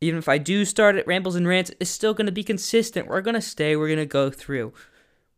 even 0.00 0.18
if 0.18 0.26
I 0.26 0.38
do 0.38 0.64
start 0.64 0.96
at 0.96 1.06
rambles 1.06 1.36
and 1.36 1.46
rants, 1.46 1.72
it's 1.78 1.90
still 1.90 2.14
going 2.14 2.24
to 2.24 2.32
be 2.32 2.42
consistent. 2.42 3.06
We're 3.06 3.20
going 3.20 3.34
to 3.34 3.42
stay. 3.42 3.76
We're 3.76 3.88
going 3.88 3.98
to 3.98 4.06
go 4.06 4.30
through. 4.30 4.72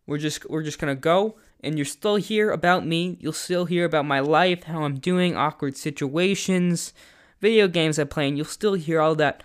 We're 0.07 0.19
just 0.19 0.49
we're 0.49 0.63
just 0.63 0.79
going 0.79 0.95
to 0.95 1.01
go 1.01 1.37
and 1.59 1.77
you'll 1.77 1.85
still 1.85 2.17
hear 2.17 2.53
about 2.53 2.87
me. 2.87 3.17
You'll 3.21 3.33
still 3.33 3.65
hear 3.65 3.85
about 3.85 4.07
my 4.07 4.21
life, 4.21 4.63
how 4.63 4.85
I'm 4.85 5.01
doing, 5.01 5.37
awkward 5.37 5.77
situations, 5.77 6.95
video 7.41 7.67
games 7.67 7.99
I 7.99 8.05
play, 8.05 8.29
and 8.29 8.37
you'll 8.37 8.47
still 8.47 8.75
hear 8.75 9.01
all 9.01 9.17
that. 9.17 9.43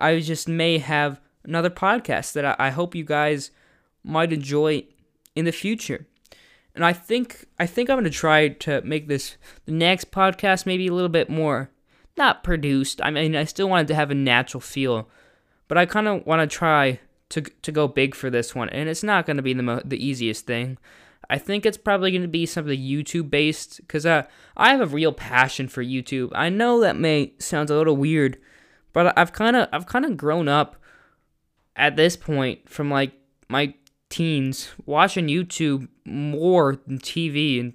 I 0.00 0.18
just 0.18 0.48
may 0.48 0.78
have 0.78 1.20
another 1.44 1.70
podcast 1.70 2.32
that 2.32 2.44
I, 2.44 2.56
I 2.58 2.70
hope 2.70 2.96
you 2.96 3.04
guys 3.04 3.52
might 4.04 4.32
enjoy 4.32 4.84
in 5.34 5.44
the 5.44 5.52
future. 5.52 6.06
And 6.74 6.84
I 6.84 6.92
think 6.92 7.46
I 7.58 7.66
think 7.66 7.88
I'm 7.88 7.96
gonna 7.96 8.10
try 8.10 8.48
to 8.48 8.82
make 8.82 9.08
this 9.08 9.36
the 9.64 9.72
next 9.72 10.10
podcast 10.10 10.66
maybe 10.66 10.86
a 10.86 10.94
little 10.94 11.08
bit 11.08 11.30
more 11.30 11.70
not 12.16 12.44
produced. 12.44 13.00
I 13.02 13.10
mean, 13.10 13.34
I 13.36 13.44
still 13.44 13.68
wanted 13.68 13.88
to 13.88 13.94
have 13.94 14.10
a 14.10 14.14
natural 14.14 14.60
feel, 14.60 15.08
but 15.68 15.78
I 15.78 15.86
kind 15.86 16.08
of 16.08 16.26
want 16.26 16.48
to 16.48 16.56
try 16.56 17.00
to 17.30 17.40
to 17.40 17.72
go 17.72 17.88
big 17.88 18.14
for 18.14 18.30
this 18.30 18.54
one, 18.54 18.68
and 18.70 18.88
it's 18.88 19.02
not 19.02 19.26
going 19.26 19.36
to 19.36 19.42
be 19.42 19.54
the 19.54 19.62
mo- 19.62 19.82
the 19.84 20.04
easiest 20.04 20.46
thing. 20.46 20.78
I 21.30 21.38
think 21.38 21.64
it's 21.64 21.78
probably 21.78 22.10
going 22.10 22.22
to 22.22 22.28
be 22.28 22.44
something 22.46 22.78
YouTube 22.78 23.30
based 23.30 23.78
because 23.78 24.04
uh, 24.04 24.24
I 24.56 24.70
have 24.70 24.80
a 24.80 24.94
real 24.94 25.12
passion 25.12 25.68
for 25.68 25.82
YouTube. 25.82 26.30
I 26.34 26.50
know 26.50 26.80
that 26.80 26.96
may 26.96 27.32
sound 27.38 27.70
a 27.70 27.76
little 27.76 27.96
weird, 27.96 28.38
but 28.92 29.16
I've 29.18 29.32
kind 29.32 29.56
of 29.56 29.68
I've 29.72 29.86
kind 29.86 30.04
of 30.04 30.16
grown 30.16 30.48
up 30.48 30.76
at 31.76 31.96
this 31.96 32.16
point 32.16 32.68
from 32.68 32.90
like 32.90 33.12
my 33.48 33.74
teens 34.14 34.72
watching 34.86 35.26
YouTube 35.26 35.88
more 36.04 36.78
than 36.86 36.98
TV 36.98 37.58
and 37.58 37.72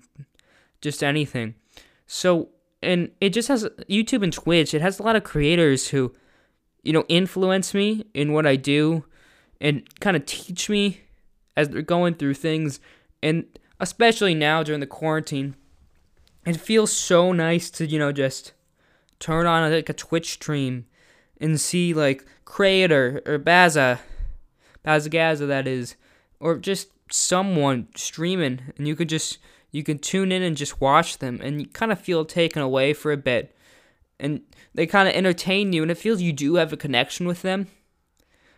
just 0.80 1.04
anything. 1.04 1.56
So 2.08 2.50
and 2.82 3.12
it 3.20 3.32
just 3.34 3.50
has 3.50 3.66
YouTube 3.90 4.24
and 4.24 4.32
Twitch. 4.32 4.74
It 4.74 4.82
has 4.82 5.00
a 5.00 5.04
lot 5.04 5.18
of 5.18 5.26
creators 5.26 5.90
who, 5.90 6.14
you 6.82 6.94
know, 6.94 7.04
influence 7.10 7.74
me 7.74 8.06
in 8.14 8.32
what 8.32 8.46
I 8.46 8.56
do, 8.56 9.04
and 9.60 9.84
kind 10.00 10.16
of 10.16 10.26
teach 10.26 10.70
me 10.70 11.02
as 11.58 11.68
they're 11.68 11.82
going 11.82 12.14
through 12.14 12.36
things. 12.36 12.80
And 13.22 13.46
especially 13.82 14.34
now 14.34 14.64
during 14.64 14.80
the 14.80 14.88
quarantine, 14.88 15.56
it 16.46 16.56
feels 16.56 16.94
so 16.94 17.34
nice 17.34 17.70
to 17.72 17.86
you 17.86 18.00
know 18.00 18.14
just 18.14 18.54
turn 19.20 19.46
on 19.46 19.70
uh, 19.70 19.76
like 19.76 19.90
a 19.90 19.94
Twitch 19.94 20.32
stream 20.32 20.86
and 21.42 21.60
see 21.60 21.94
like 21.94 22.26
creator 22.46 23.22
or 23.26 23.38
Baza, 23.38 24.00
Bazagaza 24.86 25.46
that 25.50 25.68
is, 25.68 25.98
or 26.40 26.58
just 26.58 26.90
someone 27.12 27.88
streaming, 27.96 28.62
and 28.78 28.88
you 28.88 28.96
could 28.96 29.10
just 29.10 29.40
you 29.72 29.84
can 29.84 30.00
tune 30.00 30.32
in 30.32 30.42
and 30.42 30.58
just 30.58 30.82
watch 30.82 31.20
them 31.20 31.40
and 31.44 31.62
you 31.62 31.68
kind 31.68 31.92
of 31.92 32.00
feel 32.00 32.26
taken 32.26 32.62
away 32.62 32.94
for 32.94 33.12
a 33.12 33.18
bit. 33.18 33.56
And 34.20 34.42
they 34.74 34.88
kind 34.88 35.08
of 35.08 35.16
entertain 35.16 35.74
you 35.74 35.82
and 35.82 35.92
it 35.92 35.98
feels 35.98 36.22
you 36.22 36.34
do 36.34 36.56
have 36.56 36.74
a 36.74 36.78
connection 36.78 37.28
with 37.28 37.42
them. 37.42 37.68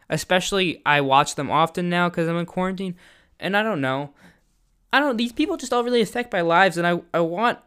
Especially 0.10 0.82
i 0.86 1.00
watch 1.02 1.36
them 1.36 1.50
often 1.50 1.90
now 1.90 2.10
because 2.10 2.28
i'm 2.28 2.38
in 2.38 2.46
quarantine 2.46 2.96
and 3.40 3.56
i 3.56 3.64
don't 3.64 3.82
know. 3.82 4.12
I 4.94 5.00
don't 5.00 5.18
these 5.18 5.32
people 5.32 5.58
just 5.58 5.74
all 5.74 5.84
really 5.84 6.02
affect 6.02 6.34
my 6.34 6.42
lives 6.42 6.78
and 6.78 6.86
i, 6.88 7.02
I 7.14 7.22
want 7.22 7.60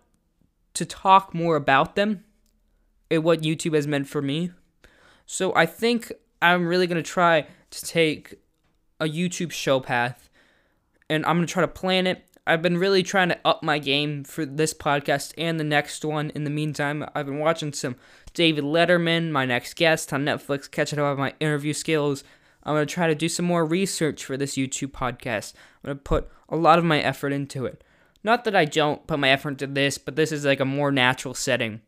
to 0.74 0.84
talk 0.84 1.34
more 1.34 1.56
about 1.56 1.94
them 1.96 2.24
and 3.10 3.22
what 3.22 3.42
YouTube 3.42 3.74
has 3.74 3.86
meant 3.86 4.08
for 4.08 4.20
me. 4.20 4.50
So 5.24 5.54
I 5.54 5.66
think 5.66 6.12
I'm 6.42 6.66
really 6.66 6.86
gonna 6.86 7.02
try 7.02 7.46
to 7.70 7.84
take 7.84 8.34
a 9.00 9.06
YouTube 9.06 9.52
show 9.52 9.80
path, 9.80 10.28
and 11.08 11.24
I'm 11.26 11.36
gonna 11.36 11.46
try 11.46 11.62
to 11.62 11.68
plan 11.68 12.06
it. 12.06 12.24
I've 12.46 12.62
been 12.62 12.76
really 12.76 13.02
trying 13.02 13.30
to 13.30 13.38
up 13.44 13.62
my 13.62 13.78
game 13.78 14.22
for 14.22 14.44
this 14.44 14.74
podcast 14.74 15.32
and 15.38 15.58
the 15.58 15.64
next 15.64 16.04
one. 16.04 16.30
In 16.30 16.44
the 16.44 16.50
meantime, 16.50 17.04
I've 17.14 17.26
been 17.26 17.38
watching 17.38 17.72
some 17.72 17.96
David 18.34 18.64
Letterman, 18.64 19.30
my 19.30 19.46
next 19.46 19.74
guest 19.76 20.12
on 20.12 20.24
Netflix, 20.24 20.70
catching 20.70 20.98
up 20.98 21.06
on 21.06 21.16
my 21.16 21.34
interview 21.40 21.72
skills. 21.72 22.22
I'm 22.62 22.76
to 22.76 22.86
try 22.86 23.06
to 23.06 23.14
do 23.14 23.28
some 23.28 23.46
more 23.46 23.64
research 23.64 24.24
for 24.24 24.36
this 24.36 24.56
YouTube 24.56 24.90
podcast. 24.90 25.54
I'm 25.82 25.90
to 25.90 25.94
put 25.96 26.28
a 26.48 26.56
lot 26.56 26.78
of 26.78 26.84
my 26.84 27.00
effort 27.00 27.32
into 27.32 27.66
it. 27.66 27.82
Not 28.22 28.44
that 28.44 28.56
I 28.56 28.64
don't 28.64 29.06
put 29.06 29.18
my 29.18 29.28
effort 29.28 29.50
into 29.50 29.66
this, 29.66 29.98
but 29.98 30.16
this 30.16 30.32
is 30.32 30.44
like 30.44 30.60
a 30.60 30.64
more 30.64 30.90
natural 30.90 31.34
setting. 31.34 31.82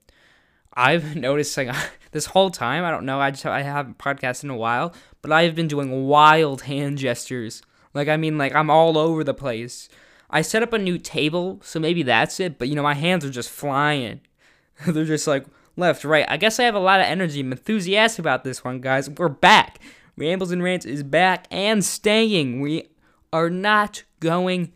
I've 0.77 1.17
noticed 1.17 1.57
like 1.57 1.75
this 2.13 2.27
whole 2.27 2.51
time, 2.51 2.85
I 2.85 2.91
don't 2.91 3.07
know, 3.07 3.21
I 3.21 3.31
just 3.31 3.47
I 3.47 3.63
haven't 3.63 3.99
podcasted 3.99 4.45
in 4.45 4.51
a 4.51 4.57
while, 4.57 4.95
but 5.23 5.33
I've 5.33 5.55
been 5.55 5.69
doing 5.69 6.07
wild 6.07 6.63
hand 6.63 6.99
gestures. 6.99 7.63
Like 7.95 8.09
I 8.09 8.17
mean 8.17 8.37
like 8.39 8.55
I'm 8.55 8.71
all 8.71 8.99
over 8.99 9.25
the 9.25 9.35
place. 9.35 9.89
I 10.29 10.43
set 10.43 10.63
up 10.63 10.73
a 10.73 10.79
new 10.79 10.99
table, 10.99 11.61
so 11.63 11.79
maybe 11.79 12.03
that's 12.03 12.41
it. 12.41 12.59
But 12.59 12.69
you 12.69 12.75
know, 12.75 12.83
my 12.83 12.95
hands 12.95 13.25
are 13.25 13.31
just 13.31 13.51
flying. 13.51 14.21
They're 14.87 15.05
just 15.05 15.27
like 15.27 15.47
left, 15.77 16.05
right. 16.05 16.27
I 16.29 16.37
guess 16.37 16.59
I 16.59 16.65
have 16.65 16.75
a 16.75 16.81
lot 16.81 17.01
of 17.01 17.07
energy. 17.07 17.41
I'm 17.41 17.53
enthusiastic 17.53 18.19
about 18.19 18.45
this 18.45 18.65
one, 18.65 18.81
guys. 18.81 19.09
We're 19.09 19.29
back. 19.29 19.79
Rambles 20.17 20.51
and 20.51 20.63
Rants 20.63 20.87
is 20.87 21.03
back 21.03 21.47
and 21.51 21.85
staying. 21.85 22.61
We 22.61 22.89
are 23.33 23.51
not 23.51 24.05
going 24.21 24.73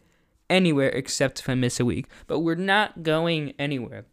anywhere 0.49 0.91
except 0.91 1.41
if 1.41 1.49
I 1.49 1.55
miss 1.55 1.81
a 1.81 1.85
week. 1.85 2.07
But 2.27 2.41
we're 2.41 2.55
not 2.55 3.03
going 3.03 3.55
anywhere. 3.59 4.05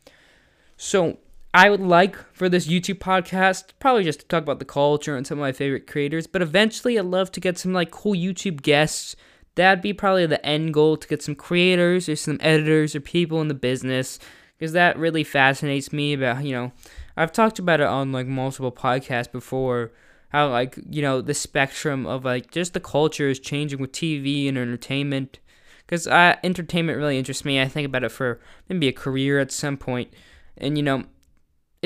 So 0.78 1.18
I 1.58 1.72
would 1.72 1.82
like 1.82 2.16
for 2.34 2.50
this 2.50 2.68
YouTube 2.68 3.00
podcast, 3.00 3.72
probably 3.80 4.04
just 4.04 4.20
to 4.20 4.28
talk 4.28 4.44
about 4.44 4.60
the 4.60 4.66
culture 4.66 5.18
and 5.18 5.26
some 5.26 5.40
of 5.40 5.42
my 5.42 5.52
favorite 5.52 5.88
creators, 5.88 6.28
but 6.28 6.44
eventually 6.44 7.00
I'd 7.00 7.06
love 7.06 7.32
to 7.32 7.40
get 7.40 7.58
some 7.58 7.74
like 7.74 7.90
cool 7.90 8.14
YouTube 8.14 8.62
guests. 8.62 9.16
That'd 9.56 9.82
be 9.82 9.92
probably 9.92 10.28
the 10.28 10.46
end 10.46 10.76
goal 10.76 10.98
to 10.98 11.08
get 11.08 11.24
some 11.24 11.34
creators 11.34 12.08
or 12.08 12.16
some 12.16 12.38
editors 12.42 12.96
or 12.96 13.00
people 13.00 13.42
in 13.42 13.48
the 13.48 13.56
business 13.56 14.20
because 14.56 14.74
that 14.74 15.00
really 15.00 15.24
fascinates 15.24 15.92
me 15.92 16.14
about 16.14 16.44
you 16.44 16.52
know 16.52 16.72
i've 17.16 17.32
talked 17.32 17.60
about 17.60 17.80
it 17.80 17.88
on 17.88 18.12
like 18.12 18.28
multiple 18.28 18.72
podcasts 18.72 19.32
before 19.32 19.92
how 20.30 20.50
like 20.50 20.78
you 20.90 21.02
know 21.02 21.22
the 21.22 21.34
spectrum 21.34 22.06
of 22.06 22.26
like 22.26 22.52
just 22.52 22.74
the 22.74 22.80
culture 22.80 23.30
is 23.30 23.40
changing 23.40 23.80
with 23.80 23.92
tv 23.92 24.48
and 24.48 24.58
entertainment. 24.58 25.40
Because 25.80 26.06
uh, 26.06 26.36
entertainment 26.44 26.98
really 26.98 27.18
interests 27.18 27.46
me. 27.46 27.62
I 27.62 27.68
think 27.70 27.86
about 27.86 28.04
it 28.04 28.12
for 28.12 28.42
maybe 28.68 28.90
a 28.90 28.92
career 28.92 29.40
at 29.40 29.54
some 29.54 29.78
point. 29.78 30.14
And 30.58 30.78
you 30.78 30.84
know 30.84 31.06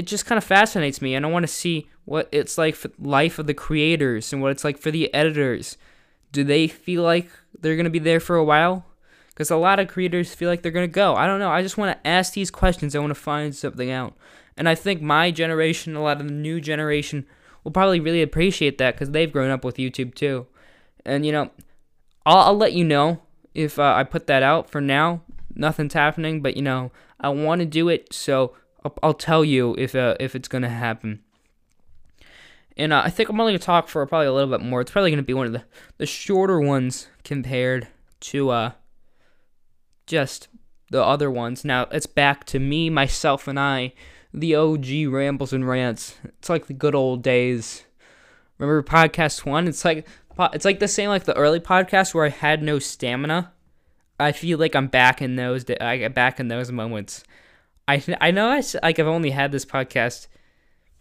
it 0.02 0.08
just 0.08 0.26
kind 0.26 0.38
of 0.38 0.44
fascinates 0.44 1.02
me 1.02 1.14
and 1.14 1.26
i 1.26 1.30
want 1.30 1.44
to 1.44 1.48
see 1.48 1.88
what 2.06 2.28
it's 2.32 2.58
like 2.58 2.76
for 2.76 2.90
life 3.00 3.40
of 3.40 3.48
the 3.48 3.54
creators 3.54 4.34
and 4.34 4.42
what 4.42 4.52
it's 4.52 4.64
like 4.64 4.78
for 4.78 4.92
the 4.92 5.14
editors 5.14 5.78
do 6.32 6.44
they 6.44 6.68
feel 6.68 7.04
like 7.04 7.30
they're 7.60 7.76
going 7.76 7.86
to 7.86 7.90
be 7.90 8.00
there 8.00 8.20
for 8.20 8.36
a 8.36 8.44
while? 8.44 8.86
Because 9.30 9.52
a 9.52 9.58
lot 9.58 9.80
of 9.80 9.88
creators 9.88 10.34
feel 10.34 10.50
like 10.50 10.62
they're 10.62 10.72
going 10.72 10.90
to 10.90 10.94
go. 10.94 11.16
I 11.16 11.28
don't 11.28 11.40
know. 11.40 11.52
I 11.52 11.62
just 11.62 11.78
want 11.78 11.98
to 11.98 12.08
ask 12.08 12.34
these 12.34 12.52
questions. 12.52 12.96
I 12.96 13.00
want 13.00 13.12
to 13.12 13.16
find 13.16 13.56
something 13.56 13.92
out. 13.92 14.16
And 14.58 14.68
I 14.68 14.76
think 14.76 15.02
my 15.02 15.32
generation, 15.32 15.96
a 15.96 16.02
lot 16.02 16.20
of 16.22 16.28
the 16.28 16.34
new 16.34 16.62
generation, 16.62 17.26
will 17.64 17.72
probably 17.72 18.00
really 18.00 18.22
appreciate 18.22 18.78
that 18.78 18.96
because 18.96 19.12
they've 19.12 19.32
grown 19.32 19.52
up 19.52 19.64
with 19.64 19.78
YouTube 19.78 20.16
too. 20.16 20.48
And, 21.06 21.26
you 21.26 21.32
know, 21.32 21.52
I'll, 22.26 22.38
I'll 22.38 22.58
let 22.58 22.74
you 22.74 22.84
know 22.84 23.22
if 23.54 23.80
uh, 23.80 23.94
I 23.96 24.04
put 24.04 24.28
that 24.28 24.44
out 24.44 24.70
for 24.70 24.82
now. 24.82 25.22
Nothing's 25.54 25.94
happening, 25.94 26.42
but, 26.42 26.56
you 26.56 26.62
know, 26.62 26.92
I 27.20 27.30
want 27.30 27.60
to 27.60 27.66
do 27.66 27.90
it. 27.90 28.14
So 28.14 28.56
I'll, 28.84 28.98
I'll 29.04 29.14
tell 29.14 29.44
you 29.46 29.76
if, 29.78 29.96
uh, 29.96 30.16
if 30.20 30.36
it's 30.36 30.48
to 30.64 30.70
happen. 30.70 31.22
And 32.78 32.94
uh, 32.94 33.02
I 33.04 33.10
think 33.10 33.30
I'm 33.30 33.40
only 33.40 33.54
to 33.54 33.60
talk 33.60 33.88
for 33.88 34.06
probably 34.06 34.28
a 34.28 34.34
little 34.34 34.50
bit 34.50 34.66
more. 34.66 34.82
It's 34.82 34.92
probably 34.92 35.12
to 35.20 35.24
be 35.24 35.34
one 35.34 35.48
of 35.48 35.54
the, 35.54 35.64
the 35.98 36.06
shorter 36.06 36.60
ones 36.60 37.08
compared 37.24 37.88
to 38.22 38.50
uh, 38.50 38.72
just 40.08 40.48
the 40.90 41.04
other 41.04 41.30
ones. 41.30 41.66
Now, 41.66 41.84
it's 41.92 42.06
back 42.06 42.46
to 42.46 42.60
me, 42.60 42.90
myself, 42.90 43.48
and 43.48 43.60
I, 43.60 43.94
the 44.34 44.56
OG 44.56 45.08
Rambles 45.10 45.54
and 45.54 45.68
Rants. 45.68 46.16
It's 46.24 46.50
like 46.50 46.68
the 46.68 46.74
good 46.74 46.96
old 46.96 47.22
days. 47.22 47.86
Remember 48.58 48.84
podcast 48.84 49.46
one? 49.46 49.68
It's 49.68 49.84
like 49.84 50.08
it's 50.54 50.66
like 50.66 50.80
the 50.80 50.88
same 50.88 51.10
like 51.10 51.26
the 51.26 51.36
early 51.36 51.60
podcast 51.60 52.14
where 52.14 52.26
I 52.26 52.30
had 52.30 52.62
no 52.64 52.80
stamina. 52.80 53.52
I 54.20 54.32
feel 54.32 54.60
like 54.60 54.76
I'm 54.76 54.88
back 54.88 55.22
in 55.22 55.36
those. 55.36 55.66
I 55.82 55.98
get 55.98 56.14
back 56.14 56.40
in 56.40 56.48
those 56.48 56.72
moments. 56.72 57.24
I 57.88 58.04
I 58.20 58.32
know 58.32 58.50
I 58.50 58.62
like 58.84 59.00
I've 59.00 59.08
only 59.08 59.32
had 59.32 59.52
this 59.52 59.66
podcast 59.66 60.28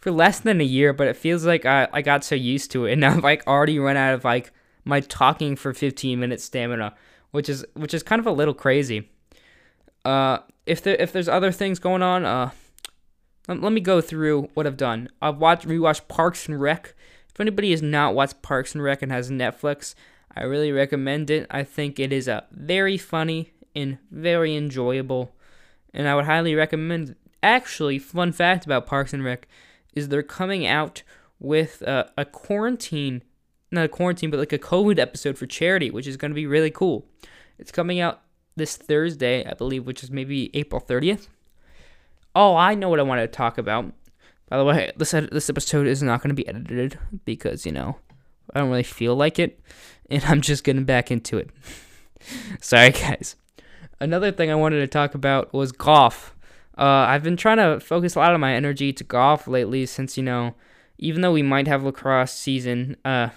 for 0.01 0.11
less 0.11 0.41
than 0.41 0.61
a 0.61 0.65
year, 0.65 0.93
but 0.93 1.09
it 1.09 1.17
feels 1.17 1.45
like 1.45 1.67
I, 1.67 1.89
I 1.93 2.03
got 2.03 2.25
so 2.25 2.35
used 2.35 2.71
to 2.73 2.87
it 2.87 2.93
and 2.93 3.01
now 3.01 3.13
I've 3.13 3.25
like 3.25 3.47
already 3.47 3.79
run 3.79 3.97
out 3.97 4.15
of 4.15 4.25
like 4.25 4.53
my 4.85 5.01
talking 5.01 5.57
for 5.57 5.75
15 5.75 6.19
minutes 6.19 6.45
stamina, 6.45 6.95
which 7.31 7.49
is 7.49 7.65
which 7.75 7.95
is 7.95 8.03
kind 8.03 8.21
of 8.21 8.27
a 8.27 8.33
little 8.33 8.55
crazy. 8.55 9.11
Uh, 10.05 10.39
if 10.67 10.83
there 10.83 10.97
if 10.97 11.13
there's 11.13 11.29
other 11.29 11.53
things 11.53 11.79
going 11.79 12.03
on, 12.03 12.25
uh, 12.25 12.51
let, 13.49 13.61
let 13.61 13.73
me 13.73 13.81
go 13.81 14.01
through 14.01 14.49
what 14.55 14.67
I've 14.67 14.77
done. 14.77 15.09
I've 15.21 15.39
watched 15.39 15.67
rewatched 15.67 16.09
Parks 16.09 16.49
and 16.49 16.61
Rec. 16.61 16.95
If 17.33 17.41
anybody 17.41 17.71
has 17.71 17.83
not 17.83 18.15
watched 18.15 18.43
Parks 18.43 18.75
and 18.75 18.83
Rec 18.83 19.03
and 19.03 19.13
has 19.13 19.31
Netflix, 19.31 19.95
I 20.37 20.43
really 20.43 20.73
recommend 20.73 21.31
it. 21.31 21.47
I 21.51 21.65
think 21.65 21.99
it 21.99 22.13
is 22.13 22.29
a 22.29 22.45
very 22.51 22.97
funny 22.97 23.53
and 23.75 23.99
very 24.11 24.57
enjoyable, 24.57 25.35
and 25.95 26.09
I 26.09 26.15
would 26.15 26.27
highly 26.27 26.55
recommend. 26.55 27.17
Actually, 27.43 27.99
fun 27.99 28.33
fact 28.33 28.67
about 28.67 28.87
Parks 28.87 29.15
and 29.15 29.25
Rec 29.25 29.49
is 29.95 30.09
they're 30.09 30.23
coming 30.23 30.67
out 30.67 31.03
with 31.39 31.83
a 31.83 32.27
quarantine, 32.31 33.23
not 33.71 33.87
a 33.87 33.89
quarantine, 33.89 34.31
but 34.31 34.39
like 34.39 34.53
a 34.53 34.59
COVID 34.59 34.99
episode 34.99 35.39
for 35.39 35.47
charity, 35.47 35.91
which 35.91 36.07
is 36.07 36.17
going 36.17 36.31
to 36.31 36.35
be 36.35 36.47
really 36.47 36.71
cool. 36.71 37.07
It's 37.59 37.73
coming 37.73 37.99
out 37.99 38.21
this 38.57 38.77
Thursday, 38.77 39.45
I 39.45 39.55
believe, 39.55 39.87
which 39.87 40.03
is 40.03 40.11
maybe 40.11 40.55
April 40.55 40.81
30th. 40.81 41.29
Oh, 42.35 42.55
I 42.57 42.75
know 42.75 42.89
what 42.89 43.01
I 43.01 43.05
wanted 43.05 43.23
to 43.23 43.37
talk 43.37 43.59
about. 43.59 43.93
By 44.49 44.59
the 44.59 44.65
way, 44.65 44.93
this 44.97 45.13
this 45.13 45.49
episode 45.49 45.87
is 45.87 46.03
not 46.03 46.23
going 46.23 46.31
to 46.31 46.35
be 46.35 46.47
edited 46.49 46.99
because 47.25 47.65
you 47.65 47.73
know 47.73 47.97
I 48.53 48.59
don't 48.59 48.69
really 48.69 48.83
feel 48.83 49.15
like 49.15 49.39
it, 49.39 49.61
and 50.11 50.25
I'm 50.27 50.41
just 50.41 50.65
getting 50.65 50.85
back 50.85 51.11
into 51.11 51.39
it. 51.39 51.51
Sorry, 52.61 52.91
guys. 52.91 53.37
Another 54.01 54.33
thing 54.33 54.51
I 54.51 54.55
wanted 54.55 54.81
to 54.81 54.87
talk 54.87 55.15
about 55.15 55.53
was 55.53 55.73
golf. 55.73 56.35
Uh, 56.79 57.05
I've 57.09 57.23
been 57.23 57.37
trying 57.37 57.59
to 57.59 57.81
focus 57.81 58.15
a 58.15 58.19
lot 58.19 58.33
of 58.33 58.41
my 58.41 58.55
energy 58.55 58.93
to 58.95 59.05
golf 59.05 59.47
lately 59.47 59.85
since, 59.85 60.17
you 60.17 60.23
know, 60.23 60.55
even 60.99 61.21
though 61.21 61.33
we 61.33 61.43
might 61.43 61.67
have 61.67 61.85
lacrosse 61.85 62.33
season, 62.33 62.97
uh, 63.05 63.29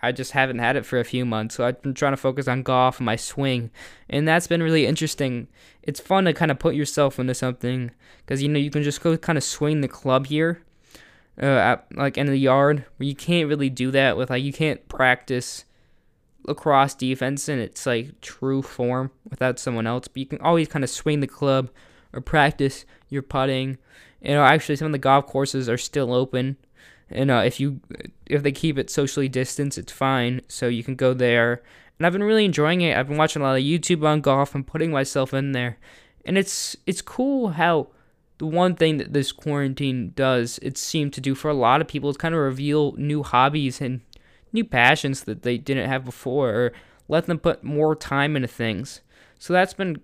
I 0.00 0.12
just 0.12 0.32
haven't 0.32 0.58
had 0.58 0.76
it 0.76 0.86
for 0.86 1.00
a 1.00 1.04
few 1.04 1.24
months. 1.24 1.56
So 1.56 1.66
I've 1.66 1.82
been 1.82 1.94
trying 1.94 2.12
to 2.12 2.16
focus 2.16 2.46
on 2.46 2.62
golf 2.62 2.98
and 2.98 3.06
my 3.06 3.16
swing. 3.16 3.70
And 4.08 4.28
that's 4.28 4.46
been 4.46 4.62
really 4.62 4.86
interesting. 4.86 5.48
It's 5.82 5.98
fun 5.98 6.26
to 6.26 6.32
kind 6.32 6.50
of 6.50 6.58
put 6.58 6.74
yourself 6.74 7.18
into 7.18 7.34
something 7.34 7.90
because, 8.18 8.42
you 8.42 8.48
know, 8.48 8.58
you 8.58 8.70
can 8.70 8.82
just 8.82 9.00
go 9.00 9.16
kind 9.16 9.38
of 9.38 9.42
swing 9.42 9.80
the 9.80 9.88
club 9.88 10.26
here. 10.26 10.62
Uh, 11.42 11.46
at, 11.46 11.86
like 11.96 12.16
in 12.16 12.26
the 12.26 12.36
yard 12.36 12.84
where 12.96 13.08
you 13.08 13.14
can't 13.16 13.48
really 13.48 13.68
do 13.68 13.90
that 13.90 14.16
with 14.16 14.30
like 14.30 14.44
you 14.44 14.52
can't 14.52 14.86
practice 14.86 15.64
lacrosse 16.46 16.94
defense 16.94 17.48
in 17.48 17.58
its 17.58 17.86
like 17.86 18.20
true 18.20 18.62
form 18.62 19.10
without 19.28 19.58
someone 19.58 19.86
else 19.86 20.08
but 20.08 20.18
you 20.18 20.26
can 20.26 20.40
always 20.40 20.68
kind 20.68 20.84
of 20.84 20.90
swing 20.90 21.20
the 21.20 21.26
club 21.26 21.70
or 22.14 22.20
practice 22.20 22.84
your 23.10 23.22
putting. 23.22 23.78
You 24.22 24.32
know, 24.32 24.44
actually, 24.44 24.76
some 24.76 24.86
of 24.86 24.92
the 24.92 24.98
golf 24.98 25.26
courses 25.26 25.68
are 25.68 25.76
still 25.76 26.14
open, 26.14 26.56
and 27.10 27.30
uh, 27.30 27.42
if 27.44 27.60
you 27.60 27.80
if 28.26 28.42
they 28.42 28.52
keep 28.52 28.78
it 28.78 28.88
socially 28.88 29.28
distanced, 29.28 29.76
it's 29.76 29.92
fine. 29.92 30.40
So 30.48 30.68
you 30.68 30.82
can 30.82 30.94
go 30.94 31.12
there. 31.12 31.62
And 31.98 32.06
I've 32.06 32.12
been 32.12 32.24
really 32.24 32.44
enjoying 32.44 32.80
it. 32.80 32.96
I've 32.96 33.06
been 33.06 33.16
watching 33.16 33.40
a 33.40 33.44
lot 33.44 33.56
of 33.56 33.62
YouTube 33.62 34.04
on 34.04 34.20
golf 34.20 34.54
and 34.54 34.66
putting 34.66 34.90
myself 34.90 35.34
in 35.34 35.52
there, 35.52 35.78
and 36.24 36.38
it's 36.38 36.76
it's 36.86 37.02
cool 37.02 37.50
how 37.50 37.88
the 38.38 38.46
one 38.46 38.74
thing 38.74 38.96
that 38.96 39.12
this 39.12 39.30
quarantine 39.30 40.12
does, 40.16 40.58
it 40.60 40.76
seemed 40.76 41.12
to 41.12 41.20
do 41.20 41.36
for 41.36 41.48
a 41.48 41.54
lot 41.54 41.80
of 41.80 41.86
people, 41.86 42.10
is 42.10 42.16
kind 42.16 42.34
of 42.34 42.40
reveal 42.40 42.92
new 42.92 43.22
hobbies 43.22 43.80
and 43.80 44.00
new 44.54 44.64
passions 44.64 45.24
that 45.24 45.42
they 45.42 45.58
didn't 45.58 45.90
have 45.90 46.04
before, 46.04 46.48
or 46.48 46.72
let 47.08 47.26
them 47.26 47.38
put 47.38 47.62
more 47.62 47.94
time 47.94 48.36
into 48.36 48.48
things. 48.48 49.02
So 49.38 49.52
that's 49.52 49.74
been 49.74 50.00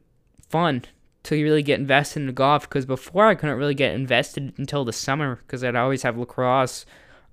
fun 0.49 0.85
to 1.23 1.42
really 1.42 1.62
get 1.62 1.78
invested 1.78 2.23
in 2.23 2.35
golf 2.35 2.69
because 2.69 2.85
before 2.85 3.26
I 3.26 3.35
couldn't 3.35 3.57
really 3.57 3.75
get 3.75 3.95
invested 3.95 4.52
until 4.59 4.85
the 4.85 4.92
summer 4.92 5.37
because 5.37 5.62
I'd 5.62 5.76
always 5.76 6.02
have 6.02 6.19
lacrosse 6.19 6.85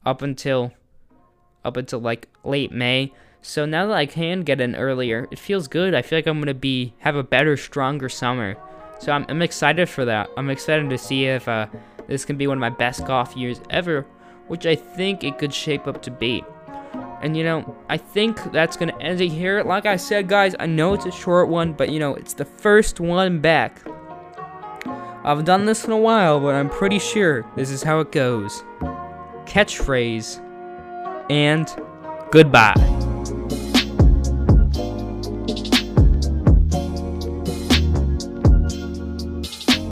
up 0.06 0.22
until 0.22 0.72
up 1.66 1.76
until 1.76 2.00
like 2.00 2.30
late 2.44 2.72
May. 2.72 3.12
So 3.42 3.66
now 3.66 3.88
that 3.88 3.96
I 3.96 4.06
can 4.06 4.42
get 4.42 4.62
in 4.62 4.76
earlier, 4.76 5.28
it 5.32 5.40
feels 5.40 5.68
good. 5.68 5.94
I 5.94 6.02
feel 6.02 6.18
like 6.18 6.28
I'm 6.28 6.40
gonna 6.40 6.54
be 6.54 6.94
have 7.00 7.16
a 7.16 7.24
better, 7.24 7.58
stronger 7.58 8.10
summer. 8.10 8.56
So 9.00 9.12
I'm, 9.12 9.26
I'm 9.30 9.42
excited 9.42 9.90
for 9.90 10.06
that. 10.06 10.30
I'm 10.38 10.50
excited 10.50 10.90
to 10.90 10.98
see 10.98 11.26
if 11.26 11.48
uh, 11.48 11.68
this 12.08 12.26
can 12.26 12.38
be 12.38 12.48
one 12.48 12.58
of 12.58 12.62
my 12.62 12.70
best 12.70 13.06
golf 13.06 13.36
years 13.36 13.62
ever, 13.70 14.06
which 14.48 14.66
I 14.66 14.76
think 14.76 15.24
it 15.24 15.38
could 15.38 15.54
shape 15.54 15.88
up 15.88 16.02
to 16.04 16.12
be. 16.12 16.44
And 17.22 17.36
you 17.36 17.44
know, 17.44 17.76
I 17.90 17.98
think 17.98 18.52
that's 18.52 18.78
going 18.78 18.90
to 18.90 19.02
end 19.02 19.22
it 19.22 19.30
here. 19.30 19.64
Like 19.64 19.86
I 19.86 19.96
said, 19.96 20.28
guys, 20.28 20.56
I 20.60 20.66
know 20.68 20.94
it's 20.94 21.06
a 21.06 21.12
short 21.12 21.50
one, 21.50 21.74
but 21.74 21.90
you 21.90 22.00
know, 22.00 22.16
it's 22.16 22.34
the 22.34 22.46
first 22.46 23.00
one 23.00 23.40
back. 23.40 23.82
I've 25.24 25.44
done 25.44 25.66
this 25.66 25.84
in 25.84 25.92
a 25.92 25.98
while, 25.98 26.40
but 26.40 26.56
I'm 26.56 26.70
pretty 26.70 27.00
sure 27.00 27.46
this 27.56 27.70
is 27.70 27.84
how 27.84 28.00
it 28.00 28.12
goes. 28.12 28.64
Catchphrase 29.46 30.40
and 31.30 31.68
goodbye. 32.32 32.97